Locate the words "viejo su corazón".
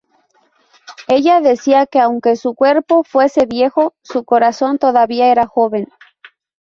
3.45-4.79